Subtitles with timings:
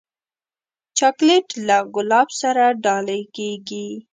[0.97, 3.87] چاکلېټ له ګلاب سره ډالۍ کېږي.